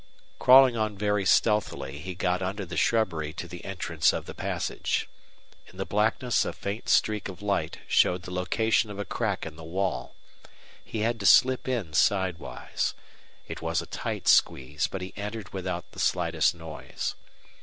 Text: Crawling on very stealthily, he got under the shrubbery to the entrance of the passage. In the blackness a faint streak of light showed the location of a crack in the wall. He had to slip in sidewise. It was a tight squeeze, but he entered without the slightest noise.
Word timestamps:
Crawling 0.39 0.75
on 0.75 0.97
very 0.97 1.27
stealthily, 1.27 1.99
he 1.99 2.15
got 2.15 2.41
under 2.41 2.65
the 2.65 2.75
shrubbery 2.75 3.33
to 3.33 3.47
the 3.47 3.63
entrance 3.63 4.11
of 4.13 4.25
the 4.25 4.33
passage. 4.33 5.07
In 5.67 5.77
the 5.77 5.85
blackness 5.85 6.43
a 6.43 6.53
faint 6.53 6.89
streak 6.89 7.29
of 7.29 7.43
light 7.43 7.77
showed 7.87 8.23
the 8.23 8.33
location 8.33 8.89
of 8.89 8.97
a 8.97 9.05
crack 9.05 9.45
in 9.45 9.57
the 9.57 9.63
wall. 9.63 10.15
He 10.83 11.01
had 11.01 11.19
to 11.19 11.27
slip 11.27 11.67
in 11.67 11.93
sidewise. 11.93 12.95
It 13.47 13.61
was 13.61 13.79
a 13.79 13.85
tight 13.85 14.27
squeeze, 14.27 14.87
but 14.87 15.01
he 15.03 15.13
entered 15.15 15.53
without 15.53 15.91
the 15.91 15.99
slightest 15.99 16.55
noise. 16.55 17.13